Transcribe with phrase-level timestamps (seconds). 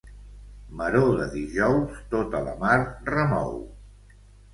[0.77, 2.79] Maror de dijous tota la mar
[3.11, 3.53] remou.